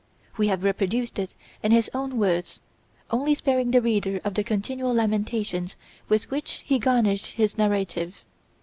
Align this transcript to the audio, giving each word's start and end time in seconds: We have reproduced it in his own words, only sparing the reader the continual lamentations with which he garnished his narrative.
We 0.35 0.47
have 0.47 0.63
reproduced 0.63 1.19
it 1.19 1.35
in 1.61 1.71
his 1.71 1.87
own 1.93 2.17
words, 2.17 2.59
only 3.11 3.35
sparing 3.35 3.69
the 3.69 3.83
reader 3.83 4.17
the 4.21 4.43
continual 4.43 4.95
lamentations 4.95 5.75
with 6.09 6.31
which 6.31 6.63
he 6.65 6.79
garnished 6.79 7.33
his 7.33 7.55
narrative. 7.55 8.15